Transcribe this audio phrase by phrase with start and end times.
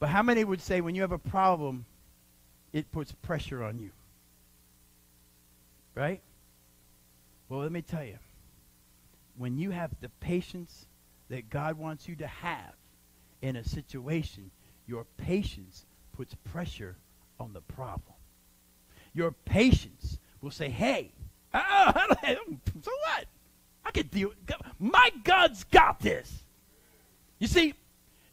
[0.00, 1.84] But how many would say when you have a problem,
[2.72, 3.90] it puts pressure on you?
[5.94, 6.20] Right?
[7.48, 8.18] Well, let me tell you.
[9.36, 10.86] When you have the patience
[11.28, 12.74] that God wants you to have
[13.42, 14.50] in a situation,
[14.86, 15.84] your patience
[16.16, 16.96] puts pressure
[17.38, 18.14] on the problem.
[19.14, 21.10] Your patience will say, hey,
[21.52, 21.92] uh,
[22.24, 23.26] so what?
[23.84, 24.32] I can deal.
[24.78, 26.42] My God's got this.
[27.38, 27.74] You see,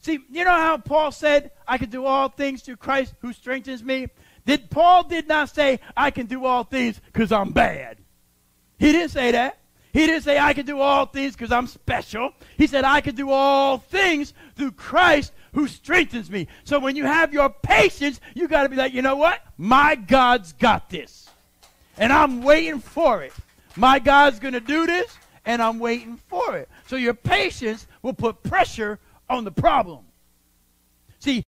[0.08, 3.84] see, you know how Paul said, "I can do all things through Christ who strengthens
[3.84, 4.08] me."
[4.46, 7.98] Did Paul did not say, "I can do all things because I'm bad."
[8.80, 9.60] He didn't say that.
[9.94, 13.16] He didn't say, "I can do all things because I'm special." He said, "I can
[13.16, 18.48] do all things through Christ who strengthens me." So when you have your patience, you
[18.48, 19.42] got to be like, you know what?
[19.58, 21.30] My God's got this,
[21.98, 23.34] and I'm waiting for it.
[23.76, 25.18] My God's going to do this
[25.48, 26.68] and I'm waiting for it.
[26.88, 30.06] So your patience will put pressure on the problem.
[31.20, 31.44] See,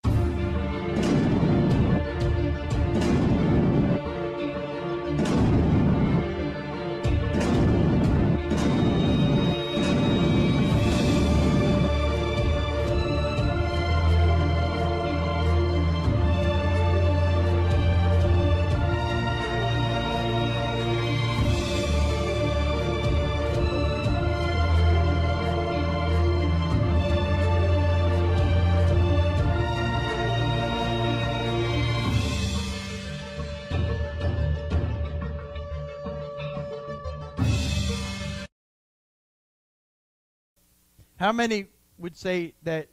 [41.20, 41.66] How many
[41.98, 42.88] would say that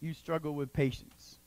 [0.00, 1.40] you struggle with patience?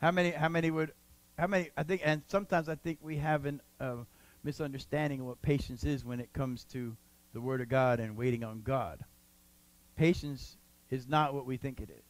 [0.00, 0.30] How many?
[0.30, 0.92] How many would?
[1.38, 1.68] How many?
[1.76, 3.96] I think, and sometimes I think we have a uh,
[4.42, 6.96] misunderstanding of what patience is when it comes to
[7.34, 9.04] the Word of God and waiting on God.
[9.96, 10.56] Patience
[10.88, 12.04] is not what we think it is.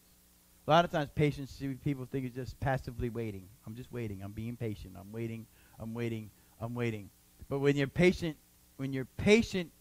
[0.69, 3.49] A lot of times, patience people think is just passively waiting.
[3.67, 4.23] I'm just waiting.
[4.23, 4.95] I'm being patient.
[4.97, 5.47] I'm waiting.
[5.81, 6.31] I'm waiting.
[6.61, 7.11] I'm waiting.
[7.49, 8.37] But when you're patient,
[8.77, 9.73] when you're patient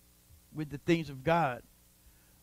[0.56, 1.62] with the things of God,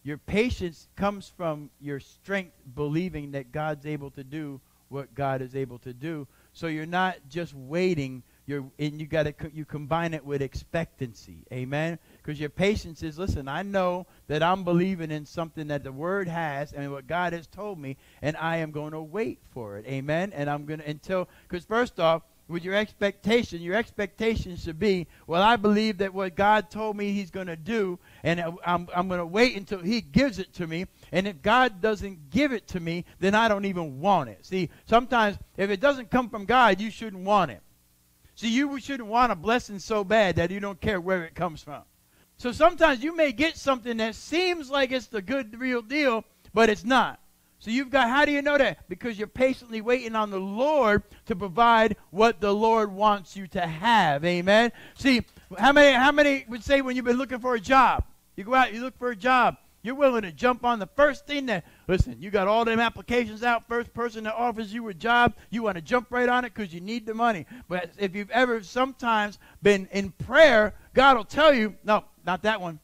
[0.07, 5.57] your patience comes from your strength believing that God's able to do what God is
[5.57, 6.29] able to do.
[6.53, 11.39] So you're not just waiting, you're and you got to you combine it with expectancy.
[11.53, 11.99] Amen.
[12.19, 16.29] Because your patience is listen, I know that I'm believing in something that the word
[16.29, 19.87] has and what God has told me and I am going to wait for it.
[19.89, 20.33] Amen.
[20.33, 25.07] And I'm going to until cuz first off, with your expectation, your expectation should be,
[25.27, 29.09] well, I believe that what God told me He's going to do, and I'm, I'm
[29.09, 30.87] going to wait until He gives it to me.
[31.11, 34.47] And if God doesn't give it to me, then I don't even want it.
[34.47, 37.63] See, sometimes if it doesn't come from God, you shouldn't want it.
[38.37, 41.63] See, you shouldn't want a blessing so bad that you don't care where it comes
[41.63, 41.83] from.
[42.39, 46.69] So sometimes you may get something that seems like it's the good, real deal, but
[46.69, 47.19] it's not.
[47.67, 48.89] So you've got, how do you know that?
[48.89, 53.61] Because you're patiently waiting on the Lord to provide what the Lord wants you to
[53.61, 54.25] have.
[54.25, 54.71] Amen.
[54.95, 55.23] See,
[55.59, 58.05] how many, how many would say when you've been looking for a job,
[58.37, 61.27] you go out, you look for a job, you're willing to jump on the first
[61.27, 64.95] thing that, listen, you got all them applications out, first person that offers you a
[64.95, 67.47] job, you want to jump right on it because you need the money.
[67.69, 72.61] But if you've ever sometimes been in prayer, God will tell you, no, not that
[72.61, 72.79] one.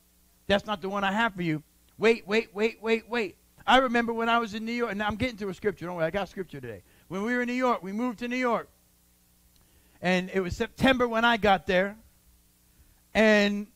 [0.48, 1.62] That's not the one I have for you.
[1.98, 3.36] Wait, wait, wait, wait, wait.
[3.66, 5.86] I remember when I was in New York, and I'm getting to a scripture.
[5.86, 6.82] Don't worry, I got scripture today.
[7.08, 8.68] When we were in New York, we moved to New York.
[10.00, 11.96] And it was September when I got there.
[13.14, 13.68] And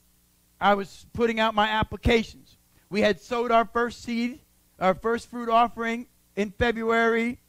[0.61, 2.57] I was putting out my applications.
[2.91, 4.41] We had sowed our first seed,
[4.81, 7.41] our first fruit offering in February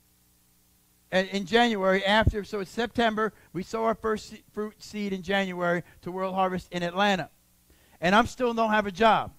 [1.11, 2.43] and in January after.
[2.43, 3.33] So it's September.
[3.53, 7.29] We sow our first fruit seed in January to World Harvest in Atlanta.
[8.01, 9.31] And I'm still don't have a job.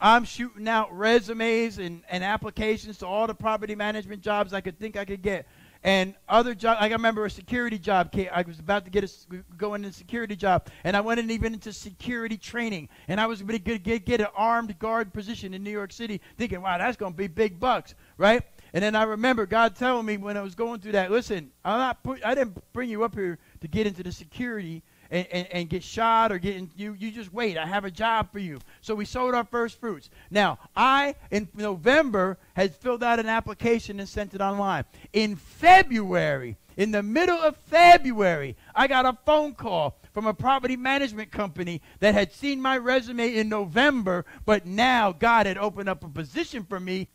[0.00, 4.78] I'm shooting out resumes and, and applications to all the property management jobs I could
[4.78, 5.46] think I could get.
[5.82, 8.10] And other jobs, I remember a security job.
[8.32, 11.30] I was about to get a, go into a security job, and I went in
[11.30, 12.88] even into security training.
[13.08, 16.20] And I was going to get, get an armed guard position in New York City,
[16.36, 18.42] thinking, wow, that's going to be big bucks, right?
[18.72, 21.78] And then I remember God telling me when I was going through that, listen, I'm
[21.78, 25.46] not put, I didn't bring you up here to get into the security and, and,
[25.52, 27.56] and get shot or get in, you, you just wait.
[27.56, 28.58] I have a job for you.
[28.80, 30.10] So we sowed our first fruits.
[30.30, 34.84] Now, I, in November, had filled out an application and sent it online.
[35.12, 40.76] In February, in the middle of February, I got a phone call from a property
[40.76, 46.04] management company that had seen my resume in November, but now God had opened up
[46.04, 47.08] a position for me.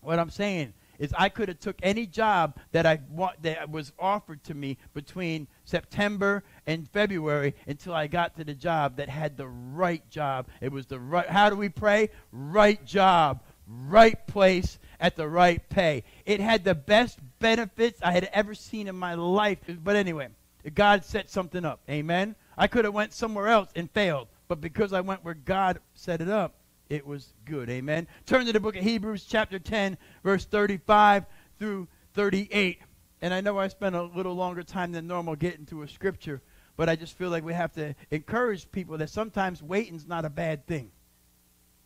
[0.00, 3.92] What I'm saying is I could have took any job that I want that was
[3.98, 9.36] offered to me between September and February until I got to the job that had
[9.36, 10.48] the right job.
[10.60, 12.10] It was the right how do we pray?
[12.32, 16.04] Right job, right place at the right pay.
[16.26, 19.58] It had the best benefits I had ever seen in my life.
[19.82, 20.28] But anyway,
[20.74, 21.80] God set something up.
[21.90, 22.36] Amen.
[22.56, 26.20] I could have went somewhere else and failed, but because I went where God set
[26.20, 26.54] it up,
[26.88, 27.70] it was good.
[27.70, 28.06] Amen.
[28.26, 31.24] Turn to the book of Hebrews chapter 10 verse 35
[31.58, 32.80] through 38.
[33.22, 36.42] And I know I spent a little longer time than normal getting to a scripture,
[36.76, 40.30] but I just feel like we have to encourage people that sometimes waiting's not a
[40.30, 40.90] bad thing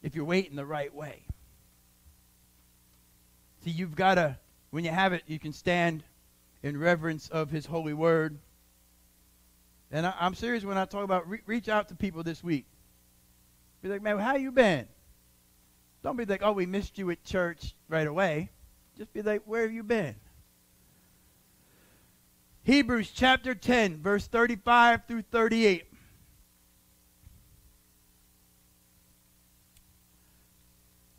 [0.03, 1.23] if you're waiting the right way.
[3.65, 4.37] See, you've got to,
[4.71, 6.03] when you have it, you can stand
[6.63, 8.39] in reverence of his holy word.
[9.91, 12.67] And I, am serious when I talk about re- reach out to people this week.
[13.83, 14.87] Be like, man, how you been?
[16.03, 18.51] Don't be like, oh, we missed you at church right away.
[18.97, 20.15] Just be like, where have you been?
[22.65, 25.85] Hebrews chapter 10, verse 35 through 38.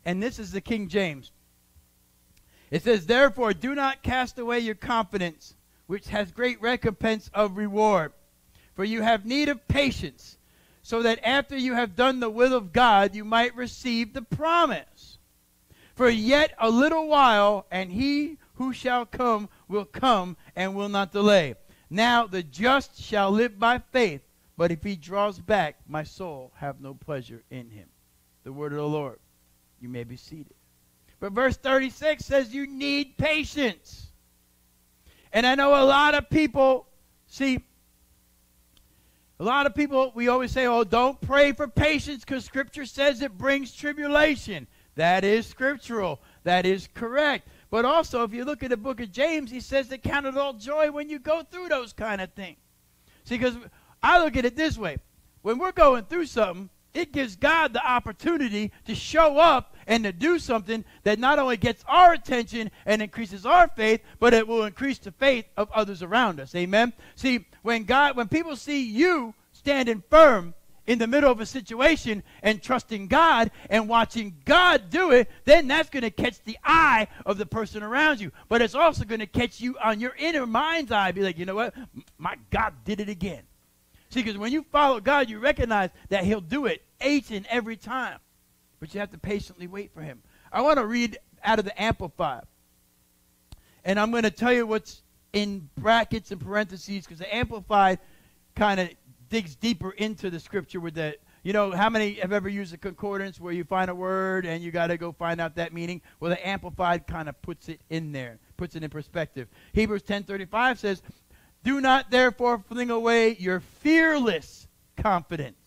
[0.04, 1.32] And this is the King James.
[2.70, 8.12] It says, Therefore, do not cast away your confidence, which has great recompense of reward.
[8.74, 10.38] For you have need of patience,
[10.90, 15.18] so that after you have done the will of God, you might receive the promise.
[15.94, 21.12] For yet a little while, and he who shall come will come and will not
[21.12, 21.54] delay.
[21.90, 24.22] Now the just shall live by faith,
[24.56, 27.86] but if he draws back, my soul have no pleasure in him.
[28.42, 29.20] The word of the Lord.
[29.80, 30.54] You may be seated.
[31.20, 34.08] But verse 36 says you need patience.
[35.32, 36.88] And I know a lot of people,
[37.28, 37.60] see,
[39.40, 43.22] a lot of people, we always say, oh, don't pray for patience because Scripture says
[43.22, 44.66] it brings tribulation.
[44.96, 46.20] That is scriptural.
[46.44, 47.48] That is correct.
[47.70, 50.36] But also, if you look at the book of James, he says to count it
[50.36, 52.58] all joy when you go through those kind of things.
[53.24, 53.56] See, because
[54.02, 54.98] I look at it this way
[55.40, 60.12] when we're going through something, it gives God the opportunity to show up and to
[60.12, 64.64] do something that not only gets our attention and increases our faith, but it will
[64.64, 66.54] increase the faith of others around us.
[66.54, 66.92] Amen.
[67.14, 70.54] See, when God when people see you standing firm
[70.86, 75.68] in the middle of a situation and trusting God and watching God do it, then
[75.68, 78.32] that's going to catch the eye of the person around you.
[78.48, 81.12] But it's also going to catch you on your inner mind's eye.
[81.12, 81.74] Be like, you know what?
[82.18, 83.42] My God did it again.
[84.08, 87.76] See, because when you follow God, you recognize that He'll do it each and every
[87.76, 88.18] time.
[88.80, 90.22] But you have to patiently wait for Him.
[90.50, 92.44] I want to read out of the Amplified.
[93.84, 97.98] And I'm going to tell you what's in brackets and parentheses because the Amplified
[98.56, 98.90] kind of
[99.28, 101.18] digs deeper into the scripture with that.
[101.42, 104.62] You know, how many have ever used a concordance where you find a word and
[104.62, 106.02] you got to go find out that meaning?
[106.18, 109.48] Well, the Amplified kind of puts it in there, puts it in perspective.
[109.72, 111.02] Hebrews 10:35 says,
[111.62, 115.59] "Do not therefore fling away your fearless confidence."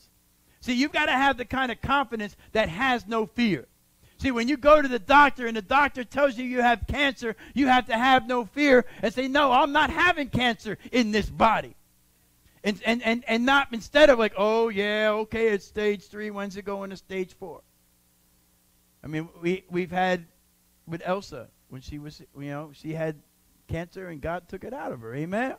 [0.64, 3.68] See, you've got to have the kind of confidence that has no fear.
[4.18, 7.36] See, when you go to the doctor and the doctor tells you you have cancer,
[7.54, 11.30] you have to have no fear and say, "No, I'm not having cancer in this
[11.30, 11.76] body."
[12.64, 16.32] And, and, and, and not instead of like, oh, yeah, okay, it's stage three.
[16.32, 17.60] When's it going to stage four?
[19.04, 20.26] I mean, we, we've had
[20.88, 23.18] with Elsa when she was, you know, she had
[23.68, 25.14] cancer and God took it out of her.
[25.14, 25.56] Amen?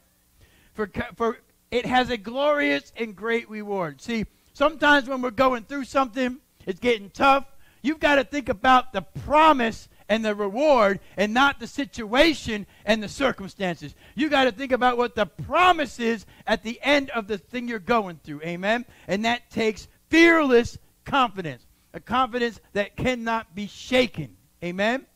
[0.73, 1.41] For, for
[1.71, 4.01] it has a glorious and great reward.
[4.01, 4.25] See,
[4.55, 7.45] sometimes when we're going through something, it's getting tough.
[7.83, 13.03] You've got to think about the promise and the reward and not the situation and
[13.03, 13.95] the circumstances.
[14.15, 17.69] You got to think about what the promise is at the end of the thing
[17.69, 18.43] you're going through.
[18.43, 18.87] Amen?
[19.07, 24.37] And that takes fearless confidence, a confidence that cannot be shaken.
[24.63, 25.07] Amen?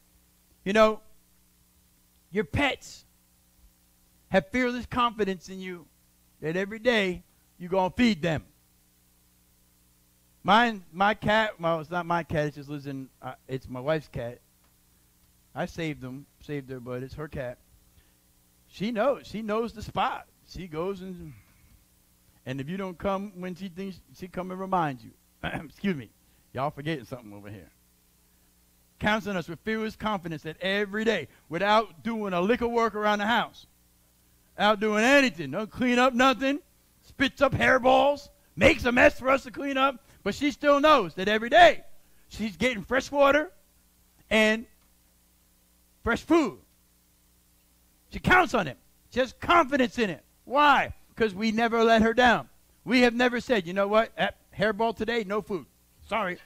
[0.64, 1.00] You know,
[2.30, 3.04] your pets
[4.28, 5.86] have fearless confidence in you
[6.40, 7.22] that every day
[7.58, 8.44] you're going to feed them.
[10.42, 13.80] Mine, my cat, well, it's not my cat, it just lives in, uh, it's my
[13.80, 14.40] wife's cat.
[15.54, 17.58] I saved them, saved her, but it's her cat.
[18.68, 19.26] She knows.
[19.26, 20.26] She knows the spot.
[20.46, 21.32] She goes and
[22.46, 25.10] and if you don't come when she thinks she come and remind you.
[25.44, 26.10] Excuse me.
[26.54, 27.70] Y'all forgetting something over here.
[28.98, 33.18] Counseling us with fearless confidence that every day, without doing a lick of work around
[33.18, 33.66] the house,
[34.58, 36.58] out doing anything, don't clean up nothing,
[37.02, 41.14] spits up hairballs, makes a mess for us to clean up, but she still knows
[41.14, 41.82] that every day
[42.28, 43.50] she's getting fresh water
[44.28, 44.66] and
[46.04, 46.58] fresh food.
[48.12, 48.76] She counts on it.
[49.08, 50.22] She has confidence in it.
[50.44, 50.92] Why?
[51.08, 52.50] Because we never let her down.
[52.84, 55.64] We have never said, you know what, at hairball today, no food.
[56.10, 56.36] Sorry.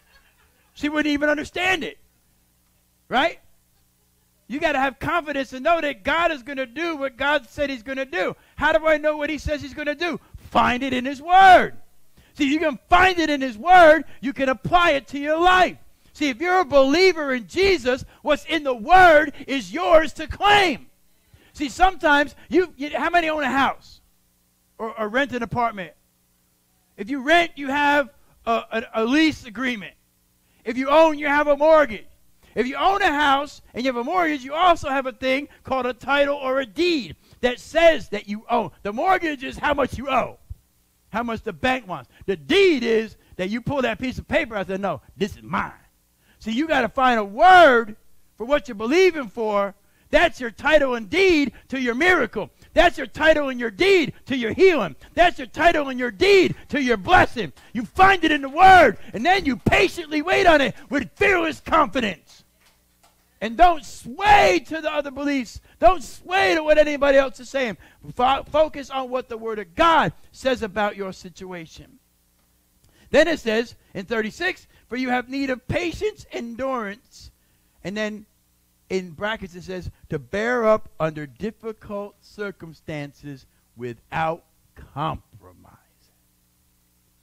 [0.74, 1.98] She wouldn't even understand it.
[3.08, 3.40] Right?
[4.46, 7.48] You got to have confidence and know that God is going to do what God
[7.48, 8.36] said He's going to do.
[8.54, 10.20] How do I know what He says He's going to do?
[10.36, 11.78] Find it in His Word.
[12.34, 15.76] See, you can find it in His Word, you can apply it to your life.
[16.14, 20.86] See, if you're a believer in Jesus, what's in the Word is yours to claim.
[21.52, 24.00] See, sometimes you, you how many own a house
[24.78, 25.92] or, or rent an apartment?
[26.96, 28.10] If you rent, you have
[28.46, 29.94] a, a, a lease agreement.
[30.64, 32.06] If you own, you have a mortgage.
[32.54, 35.48] If you own a house and you have a mortgage, you also have a thing
[35.64, 38.70] called a title or a deed that says that you own.
[38.82, 40.38] The mortgage is how much you owe,
[41.12, 42.10] how much the bank wants.
[42.26, 45.36] The deed is that you pull that piece of paper out and say, no, this
[45.36, 45.72] is mine.
[46.38, 47.96] See, you got to find a word
[48.36, 49.74] for what you're believing for.
[50.10, 52.50] That's your title and deed to your miracle.
[52.74, 54.96] That's your title and your deed to your healing.
[55.14, 57.52] That's your title and your deed to your blessing.
[57.72, 61.60] You find it in the Word, and then you patiently wait on it with fearless
[61.60, 62.41] confidence.
[63.42, 65.60] And don't sway to the other beliefs.
[65.80, 67.76] Don't sway to what anybody else is saying.
[68.14, 71.98] Fo- focus on what the Word of God says about your situation.
[73.10, 77.32] Then it says in 36, for you have need of patience, endurance.
[77.82, 78.26] And then
[78.88, 83.46] in brackets it says, to bear up under difficult circumstances
[83.76, 84.44] without
[84.94, 85.72] compromise.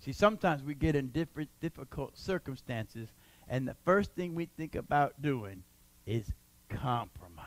[0.02, 3.08] See, sometimes we get in different difficult circumstances,
[3.48, 5.64] and the first thing we think about doing
[6.10, 6.32] is
[6.70, 7.46] compromising.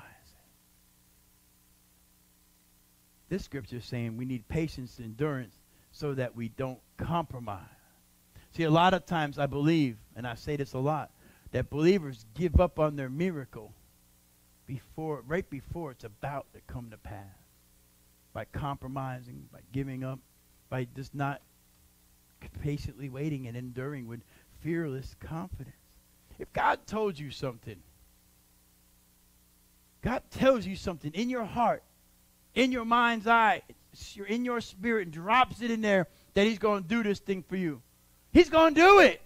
[3.28, 5.58] This scripture is saying we need patience and endurance
[5.90, 7.58] so that we don't compromise.
[8.52, 11.10] See, a lot of times I believe, and I say this a lot,
[11.50, 13.72] that believers give up on their miracle
[14.66, 17.26] before, right before it's about to come to pass.
[18.32, 20.20] By compromising, by giving up,
[20.70, 21.42] by just not
[22.62, 24.20] patiently waiting and enduring with
[24.60, 25.74] fearless confidence.
[26.38, 27.76] If God told you something,
[30.02, 31.82] God tells you something in your heart,
[32.54, 33.62] in your mind's eye,
[34.26, 37.42] in your spirit, and drops it in there that He's going to do this thing
[37.42, 37.82] for you.
[38.32, 39.20] He's going to do it.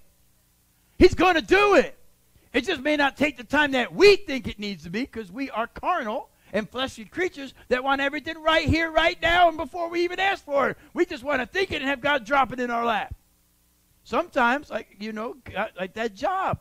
[0.98, 1.96] He's going to do it.
[2.52, 5.30] It just may not take the time that we think it needs to be because
[5.30, 9.88] we are carnal and fleshly creatures that want everything right here, right now, and before
[9.88, 10.78] we even ask for it.
[10.94, 13.14] We just want to think it and have God drop it in our lap.
[14.04, 15.36] Sometimes, like, you know,
[15.78, 16.60] like that job,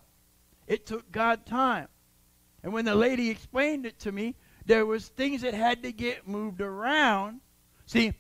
[0.68, 1.88] it took God time.
[2.66, 4.34] And when the lady explained it to me,
[4.66, 7.42] there was things that had to get moved around.
[7.86, 8.16] See,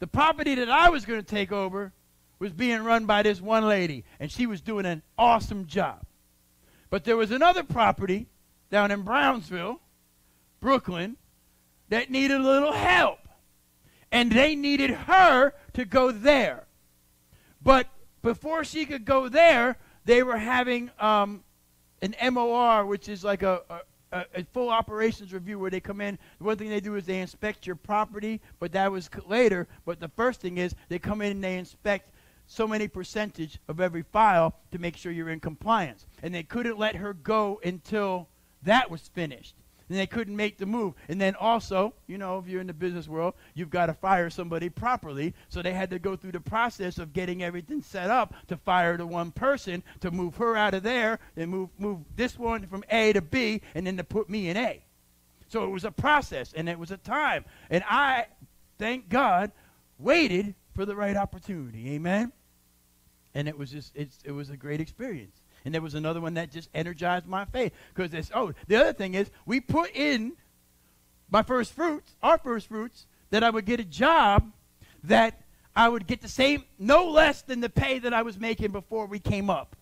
[0.00, 1.92] the property that I was going to take over
[2.40, 6.04] was being run by this one lady, and she was doing an awesome job.
[6.90, 8.26] But there was another property
[8.72, 9.80] down in Brownsville,
[10.58, 11.16] Brooklyn,
[11.88, 13.20] that needed a little help.
[14.10, 16.66] And they needed her to go there.
[17.62, 17.86] But
[18.20, 21.44] before she could go there, they were having um,
[22.02, 23.62] an MOR, which is like a,
[24.12, 26.18] a, a, full operations review where they come in.
[26.38, 29.66] The one thing they do is they inspect your property, but that was later.
[29.84, 32.10] But the first thing is they come in and they inspect
[32.46, 36.06] so many percentage of every file to make sure you're in compliance.
[36.22, 38.28] And they couldn't let her go until
[38.62, 39.54] that was finished
[39.88, 40.94] and they couldn't make the move.
[41.08, 44.30] And then also, you know, if you're in the business world, you've got to fire
[44.30, 45.34] somebody properly.
[45.48, 48.96] So they had to go through the process of getting everything set up to fire
[48.96, 52.84] the one person to move her out of there and move move this one from
[52.90, 54.82] A to B and then to put me in A.
[55.48, 57.44] So it was a process and it was a time.
[57.70, 58.26] And I,
[58.78, 59.52] thank God,
[59.98, 61.92] waited for the right opportunity.
[61.92, 62.32] Amen.
[63.34, 65.42] And it was just it was a great experience.
[65.66, 67.72] And there was another one that just energized my faith.
[67.92, 70.34] Because it's, oh, the other thing is, we put in
[71.28, 74.52] my first fruits, our first fruits, that I would get a job
[75.02, 75.42] that
[75.74, 79.06] I would get the same, no less than the pay that I was making before
[79.06, 79.74] we came up.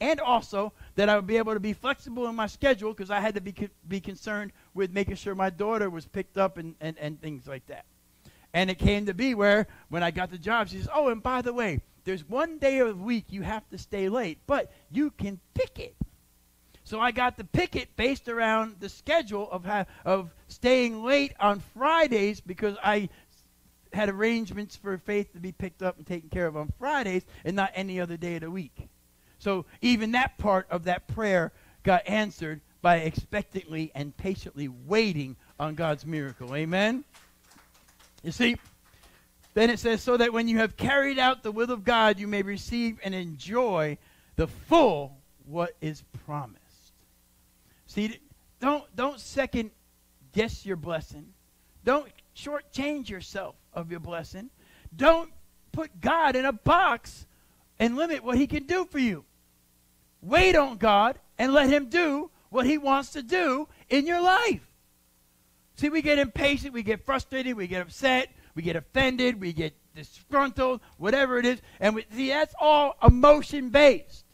[0.00, 3.18] And also that I would be able to be flexible in my schedule because I
[3.18, 3.52] had to be,
[3.88, 7.66] be concerned with making sure my daughter was picked up and, and, and things like
[7.66, 7.84] that.
[8.54, 11.20] And it came to be where when I got the job, she says, Oh, and
[11.20, 14.72] by the way, there's one day of the week you have to stay late, but
[14.90, 15.94] you can pick it.
[16.84, 21.32] So I got to pick it based around the schedule of ha- of staying late
[21.38, 23.08] on Fridays because I
[23.92, 27.54] had arrangements for Faith to be picked up and taken care of on Fridays and
[27.54, 28.88] not any other day of the week.
[29.38, 35.74] So even that part of that prayer got answered by expectantly and patiently waiting on
[35.74, 36.54] God's miracle.
[36.54, 37.04] Amen.
[38.22, 38.56] You see,
[39.54, 42.26] then it says, so that when you have carried out the will of God, you
[42.26, 43.98] may receive and enjoy
[44.36, 46.92] the full what is promised.
[47.86, 48.18] See,
[48.60, 49.70] don't, don't second
[50.32, 51.26] guess your blessing.
[51.84, 54.48] Don't shortchange yourself of your blessing.
[54.94, 55.30] Don't
[55.72, 57.26] put God in a box
[57.78, 59.24] and limit what he can do for you.
[60.22, 64.60] Wait on God and let him do what he wants to do in your life.
[65.76, 69.74] See, we get impatient, we get frustrated, we get upset, we get offended, we get
[69.94, 71.60] disgruntled, whatever it is.
[71.80, 74.24] And we, see, that's all emotion based.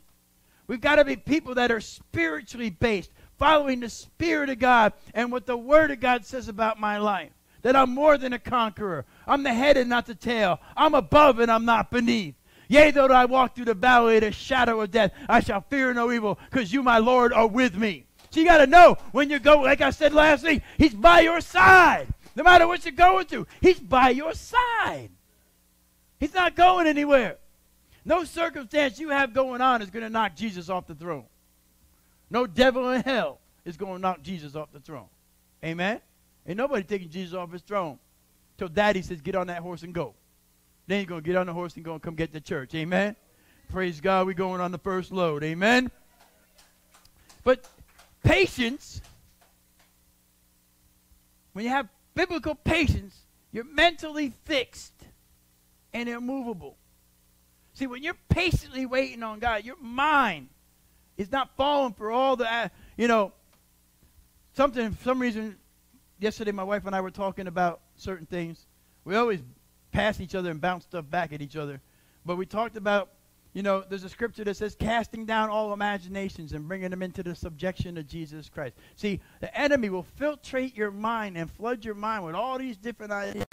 [0.66, 5.32] We've got to be people that are spiritually based, following the Spirit of God and
[5.32, 7.30] what the Word of God says about my life.
[7.62, 9.04] that I'm more than a conqueror.
[9.26, 10.60] I'm the head and not the tail.
[10.76, 12.34] I'm above and I'm not beneath.
[12.68, 15.94] Yea, though I walk through the valley of the shadow of death, I shall fear
[15.94, 18.04] no evil, because you, my Lord, are with me.
[18.30, 21.20] So you got to know when you go, like I said last week, He's by
[21.20, 22.08] your side.
[22.38, 25.10] No matter what you're going through, He's by your side.
[26.20, 27.36] He's not going anywhere.
[28.04, 31.24] No circumstance you have going on is going to knock Jesus off the throne.
[32.30, 35.08] No devil in hell is going to knock Jesus off the throne.
[35.64, 36.00] Amen?
[36.46, 37.98] Ain't nobody taking Jesus off his throne.
[38.56, 40.14] Till daddy says, get on that horse and go.
[40.86, 42.72] Then he's going to get on the horse and go and come get the church.
[42.76, 43.16] Amen?
[43.68, 45.42] Praise God, we're going on the first load.
[45.42, 45.90] Amen?
[47.42, 47.68] But
[48.22, 49.00] patience,
[51.52, 53.16] when you have biblical patience,
[53.52, 54.92] you're mentally fixed
[55.92, 56.76] and immovable.
[57.74, 60.48] See, when you're patiently waiting on God, your mind
[61.16, 63.32] is not falling for all the, uh, you know,
[64.54, 65.58] something, for some reason,
[66.18, 68.66] yesterday my wife and I were talking about certain things.
[69.04, 69.40] We always
[69.92, 71.80] pass each other and bounce stuff back at each other.
[72.26, 73.10] But we talked about,
[73.52, 77.22] you know, there's a scripture that says, casting down all imaginations and bringing them into
[77.22, 78.76] the subjection of Jesus Christ.
[78.96, 83.12] See, the enemy will filtrate your mind and flood your mind with all these different
[83.12, 83.44] ideas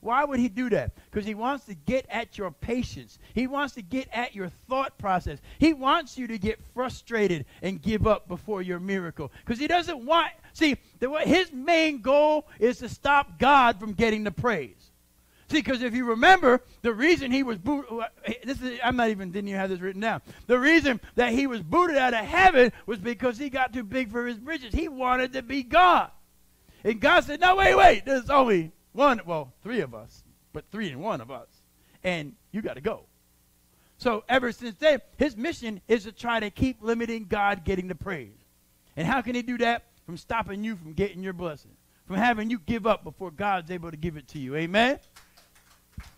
[0.00, 0.92] why would he do that?
[1.10, 3.18] Because he wants to get at your patience.
[3.34, 5.38] He wants to get at your thought process.
[5.58, 9.30] He wants you to get frustrated and give up before your miracle.
[9.44, 14.24] Because he doesn't want, see, the, his main goal is to stop God from getting
[14.24, 14.79] the praise.
[15.50, 18.06] See, because if you remember, the reason he was booted, uh,
[18.44, 20.22] this is, I'm not even, didn't you have this written down.
[20.46, 24.12] The reason that he was booted out of heaven was because he got too big
[24.12, 24.72] for his britches.
[24.72, 26.12] He wanted to be God.
[26.84, 30.88] And God said, no, wait, wait, there's only one, well, three of us, but three
[30.88, 31.48] and one of us.
[32.04, 33.06] And you got to go.
[33.98, 37.96] So ever since then, his mission is to try to keep limiting God getting the
[37.96, 38.38] praise.
[38.96, 39.86] And how can he do that?
[40.06, 41.72] From stopping you from getting your blessing.
[42.06, 44.56] From having you give up before God's able to give it to you.
[44.56, 44.98] Amen?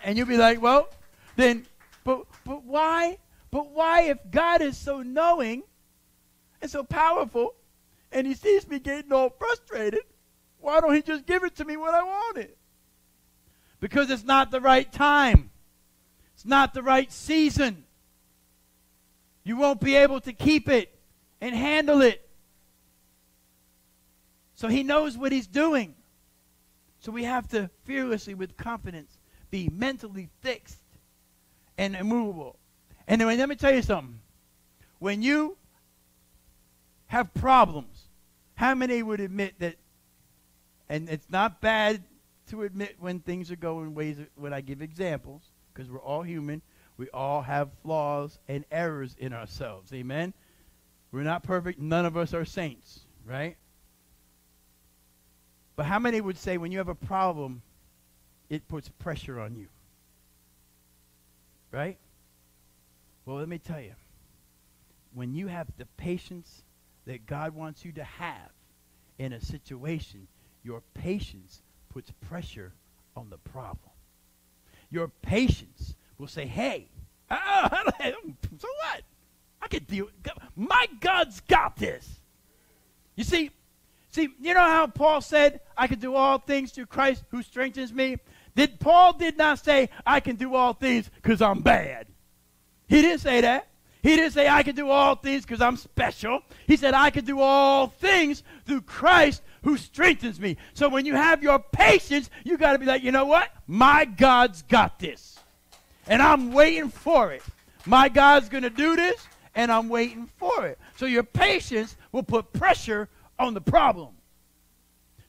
[0.03, 0.88] And you'll be like, well,
[1.37, 1.66] then,
[2.05, 3.18] but, but why?
[3.51, 5.62] But why, if God is so knowing
[6.61, 7.55] and so powerful,
[8.11, 10.03] and he sees me getting all frustrated,
[10.61, 12.59] why don't he just give it to me when I want it?
[13.83, 15.51] because it's not the right time.
[16.35, 17.85] It's not the right season.
[19.42, 20.97] You won't be able to keep it
[21.40, 22.27] and handle it.
[24.55, 25.97] So he knows what he's doing.
[27.01, 29.18] So we have to fearlessly, with confidence,
[29.53, 30.83] be mentally fixed
[31.79, 32.57] and immovable.
[33.07, 34.19] And let me tell you something.
[34.99, 35.57] When you
[37.07, 38.09] have problems,
[38.55, 39.77] how many would admit that,
[40.88, 42.03] and it's not bad
[42.49, 46.62] to admit when things are going ways when I give examples, because we're all human.
[46.97, 49.93] We all have flaws and errors in ourselves.
[49.93, 50.33] Amen?
[51.11, 51.79] We're not perfect.
[51.79, 53.57] None of us are saints, right?
[55.77, 57.62] But how many would say when you have a problem,
[58.53, 59.67] it puts pressure on you?
[61.71, 61.97] Right?
[63.25, 63.95] Well, let me tell you.
[65.15, 66.62] When you have the patience
[67.07, 68.51] that God wants you to have
[69.19, 70.29] in a situation,
[70.62, 72.73] your patience puts pressure
[73.17, 73.91] on the problem.
[74.91, 76.88] Your patience will say, hey,
[77.31, 77.71] uh,
[78.59, 79.03] so what?
[79.62, 80.09] I can deal.
[80.55, 82.21] My God's got this.
[83.17, 83.51] You see,
[84.11, 87.95] see, you know how Paul said, I can do all things through Christ who strengthens
[87.95, 88.19] me?
[88.79, 92.07] Paul did not say, I can do all things because I'm bad.
[92.88, 93.69] He didn't say that.
[94.03, 96.43] He didn't say, I can do all things because I'm special.
[96.67, 100.57] He said, I can do all things through Christ who strengthens me.
[100.75, 103.51] So when you have your patience, you got to be like, you know what?
[103.69, 105.38] My God's got this.
[106.09, 107.43] And I'm waiting for it.
[107.87, 110.79] My God's going to do this, and I'm waiting for it.
[110.97, 114.09] So your patience will put pressure on the problem.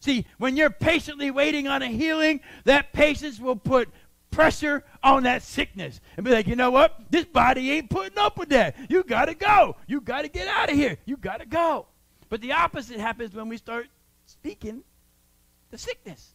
[0.04, 3.88] See, when you're patiently waiting on a healing, that patience will put
[4.32, 7.10] pressure on that sickness and be like, you know what?
[7.10, 8.76] This body ain't putting up with that.
[8.90, 9.78] You got to go.
[9.88, 10.98] You got to get out of here.
[11.06, 11.86] You got to go.
[12.28, 13.88] But the opposite happens when we start
[14.26, 14.84] speaking
[15.72, 16.34] the sickness.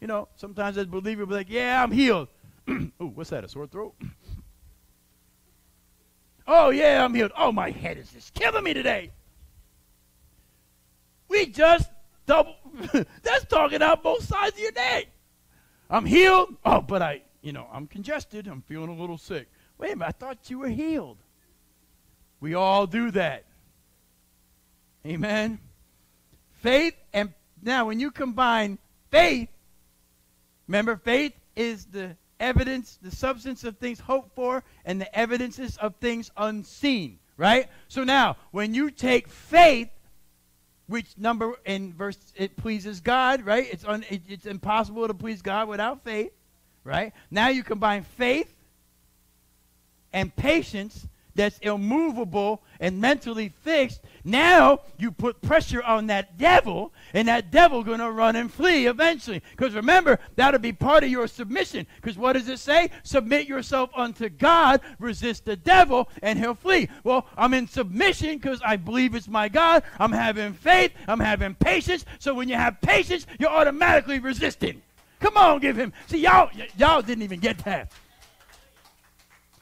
[0.00, 2.28] You know, sometimes as believers, be like, yeah, I'm healed.
[2.68, 3.44] oh, what's that?
[3.44, 3.94] A sore throat?
[6.46, 7.32] oh, yeah, I'm healed.
[7.36, 9.10] Oh, my head is just killing me today.
[11.28, 11.90] We just
[12.26, 12.56] double.
[13.22, 15.06] that's talking out both sides of your neck.
[15.90, 16.54] I'm healed.
[16.64, 18.46] Oh, but I, you know, I'm congested.
[18.46, 19.48] I'm feeling a little sick.
[19.78, 20.08] Wait a minute.
[20.08, 21.18] I thought you were healed.
[22.40, 23.44] We all do that.
[25.06, 25.58] Amen.
[26.60, 27.32] Faith and
[27.62, 28.78] now when you combine
[29.10, 29.48] faith,
[30.66, 35.94] remember faith is the evidence, the substance of things hoped for, and the evidences of
[35.96, 37.68] things unseen, right?
[37.88, 39.88] So now, when you take faith
[40.86, 43.66] which number in verse it pleases God, right?
[43.70, 46.32] It's un, it, it's impossible to please God without faith,
[46.84, 47.12] right?
[47.30, 48.54] Now you combine faith
[50.12, 57.28] and patience that's immovable and mentally fixed, now you put pressure on that devil, and
[57.28, 59.42] that devil going to run and flee eventually.
[59.50, 61.86] Because remember, that'll be part of your submission.
[61.96, 62.90] Because what does it say?
[63.02, 66.88] Submit yourself unto God, resist the devil, and he'll flee.
[67.02, 69.82] Well, I'm in submission because I believe it's my God.
[69.98, 70.92] I'm having faith.
[71.06, 72.04] I'm having patience.
[72.18, 74.82] So when you have patience, you're automatically resisting.
[75.20, 75.92] Come on, give him.
[76.06, 77.92] See, y'all, y'all didn't even get that.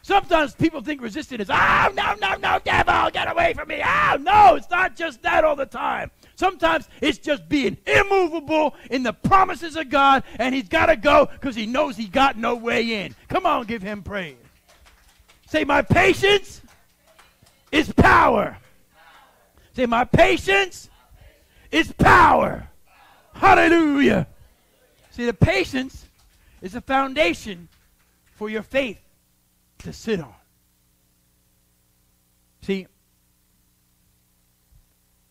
[0.02, 3.80] Sometimes people think resisting is, oh, no, no, no, devil, get away from me.
[3.84, 6.10] Oh, no, it's not just that all the time.
[6.34, 11.26] Sometimes it's just being immovable in the promises of God, and he's got to go
[11.26, 13.14] because he knows he got no way in.
[13.28, 14.34] Come on, give him praise.
[15.46, 16.62] Say, my patience
[17.70, 18.58] is power.
[19.76, 20.90] Say, my patience
[21.70, 22.68] is power.
[23.34, 24.26] Hallelujah.
[25.12, 26.06] See, the patience
[26.60, 27.68] is a foundation
[28.34, 28.98] for your faith
[29.83, 30.35] to sit on.
[32.62, 32.87] See,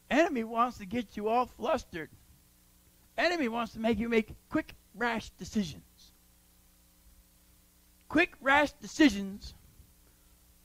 [0.09, 2.09] enemy wants to get you all flustered.
[3.17, 5.83] Enemy wants to make you make quick, rash decisions.
[8.09, 9.53] Quick, rash decisions,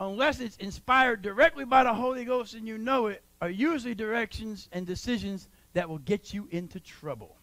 [0.00, 4.68] unless it's inspired directly by the Holy Ghost and you know it, are usually directions
[4.72, 7.36] and decisions that will get you into trouble.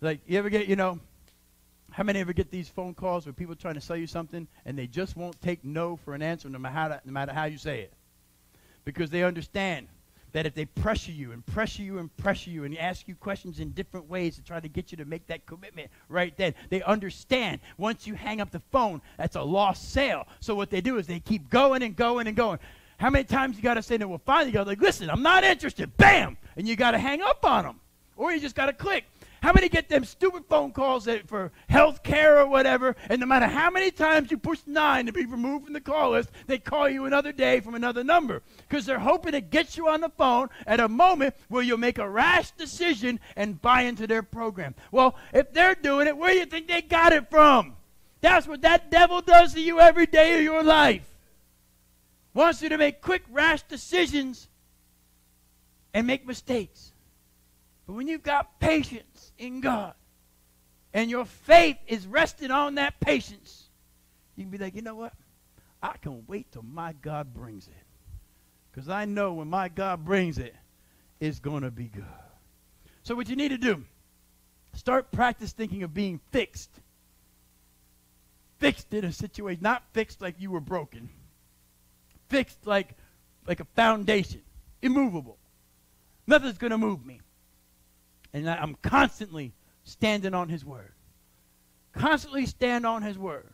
[0.00, 1.00] Like, you ever get, you know,
[1.98, 4.46] how many ever get these phone calls where people are trying to sell you something
[4.64, 7.32] and they just won't take no for an answer no matter how, to, no matter
[7.32, 7.92] how you say it?
[8.84, 9.88] Because they understand
[10.30, 13.58] that if they pressure you and pressure you and pressure you and ask you questions
[13.58, 16.82] in different ways to try to get you to make that commitment right then, they
[16.82, 20.28] understand once you hang up the phone, that's a lost sale.
[20.38, 22.60] So what they do is they keep going and going and going.
[22.98, 24.06] How many times you got to say no?
[24.06, 25.96] Well, finally, you go like, listen, I'm not interested.
[25.96, 26.36] Bam!
[26.56, 27.80] And you got to hang up on them.
[28.16, 29.04] Or you just got to click.
[29.40, 33.26] How many get them stupid phone calls that for health care or whatever, and no
[33.26, 36.58] matter how many times you push nine to be removed from the call list, they
[36.58, 40.08] call you another day from another number because they're hoping to get you on the
[40.08, 44.74] phone at a moment where you'll make a rash decision and buy into their program.
[44.90, 47.76] Well, if they're doing it, where do you think they got it from?
[48.20, 51.08] That's what that devil does to you every day of your life.
[52.34, 54.48] Wants you to make quick, rash decisions
[55.94, 56.92] and make mistakes.
[57.86, 59.94] But when you've got patience in God
[60.92, 63.68] and your faith is resting on that patience,
[64.36, 65.12] you can be like, you know what?
[65.82, 67.74] I can wait till my God brings it.
[68.70, 70.54] Because I know when my God brings it,
[71.20, 72.04] it's going to be good.
[73.02, 73.84] So, what you need to do,
[74.74, 76.70] start practice thinking of being fixed.
[78.58, 81.08] Fixed in a situation, not fixed like you were broken.
[82.28, 82.96] Fixed like,
[83.46, 84.42] like a foundation,
[84.82, 85.38] immovable.
[86.26, 87.20] Nothing's going to move me.
[88.32, 89.52] And I'm constantly
[89.84, 90.92] standing on his word.
[91.92, 93.48] Constantly stand on his word.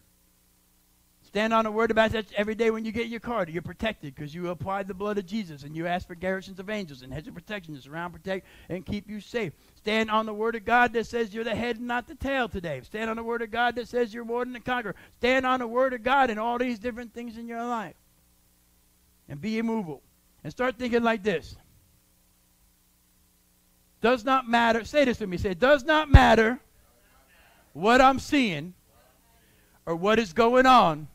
[1.34, 3.48] Stand on the word about that every day when you get in your card.
[3.48, 6.70] You're protected because you applied the blood of Jesus and you ask for garrisons of
[6.70, 9.52] angels and hedge of protection to surround, protect, and keep you safe.
[9.74, 12.48] Stand on the word of God that says you're the head and not the tail
[12.48, 12.80] today.
[12.84, 14.94] Stand on the word of God that says you're more than a conqueror.
[15.18, 17.96] Stand on the word of God in all these different things in your life.
[19.28, 20.02] And be immovable.
[20.44, 21.56] And start thinking like this.
[24.04, 24.84] Does not matter.
[24.84, 25.38] Say this to me.
[25.38, 26.60] Say, it does not matter
[27.72, 28.74] what I'm seeing
[29.86, 31.08] or what is going on.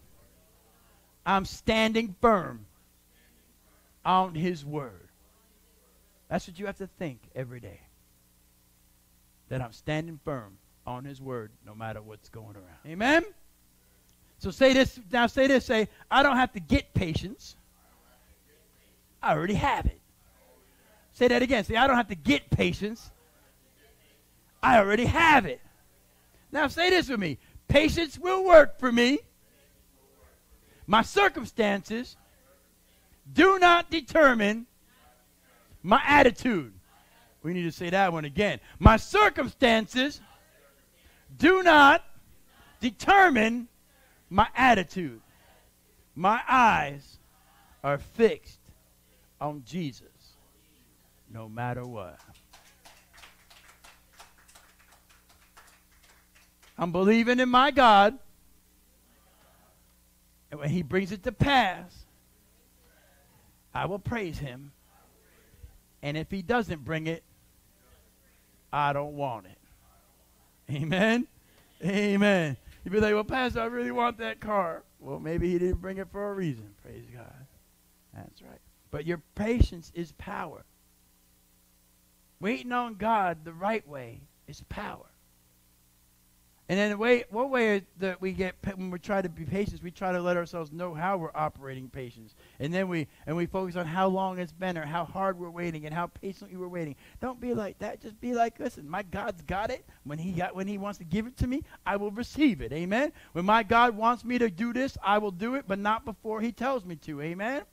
[1.23, 2.65] I'm standing firm
[4.04, 5.08] on His Word.
[6.30, 7.80] That's what you have to think every day.
[9.49, 12.80] That I'm standing firm on His Word no matter what's going around.
[12.88, 13.23] Amen?
[14.39, 17.56] So say this, now say this, say, I don't have to get patience.
[19.21, 19.99] I already have it.
[21.19, 21.65] Say that again.
[21.65, 23.12] Say, I don't have to get patience.
[24.63, 25.60] I already have it.
[26.49, 27.39] Now say this with me.
[27.67, 29.19] Patience will work for me.
[30.88, 32.15] My circumstances
[33.34, 34.65] do not determine
[35.84, 36.71] my attitude.
[37.43, 38.62] We need to say that one again.
[38.79, 40.21] My circumstances
[41.38, 42.01] do not
[42.79, 43.67] determine
[44.29, 45.19] my attitude.
[46.15, 47.19] My eyes
[47.84, 48.62] are fixed
[49.41, 50.09] on Jesus
[51.32, 52.20] no matter what.
[56.78, 58.18] I'm believing in my God.
[60.52, 62.06] And when he brings it to pass,
[63.74, 64.72] I will praise him.
[66.02, 67.24] And if he doesn't bring it,
[68.72, 69.58] I don't want it.
[70.74, 71.28] Amen.
[71.84, 72.58] Amen.
[72.84, 74.84] You'd be like, well, Pastor, I really want that car.
[75.00, 76.70] Well, maybe he didn't bring it for a reason.
[76.84, 77.46] Praise God.
[78.13, 78.60] That's right.
[78.92, 80.63] But your patience is power.
[82.39, 85.06] Waiting on God the right way is power.
[86.69, 89.82] And then the way, what way that we get when we try to be patient,
[89.82, 93.47] we try to let ourselves know how we're operating patience, and then we and we
[93.47, 96.67] focus on how long it's been, or how hard we're waiting, and how patiently we're
[96.67, 96.95] waiting.
[97.21, 98.02] Don't be like that.
[98.02, 99.84] Just be like, listen, my God's got it.
[100.04, 102.71] When He got, when He wants to give it to me, I will receive it.
[102.71, 103.13] Amen.
[103.32, 106.39] When my God wants me to do this, I will do it, but not before
[106.39, 107.19] He tells me to.
[107.19, 107.63] Amen.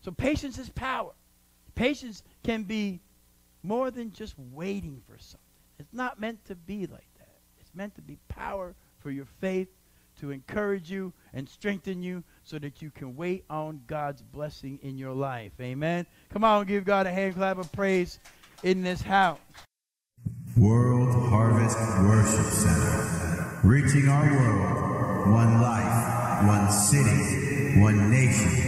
[0.00, 1.12] So patience is power.
[1.76, 3.00] Patience can be
[3.64, 5.40] more than just waiting for something.
[5.78, 7.34] It's not meant to be like that.
[7.58, 9.68] It's meant to be power for your faith
[10.20, 14.96] to encourage you and strengthen you so that you can wait on God's blessing in
[14.96, 15.52] your life.
[15.60, 16.06] Amen.
[16.32, 18.20] Come on, give God a hand clap of praise
[18.62, 19.38] in this house.
[20.56, 23.60] World Harvest Worship Center.
[23.64, 28.64] Reaching our world, one life, one city, one nation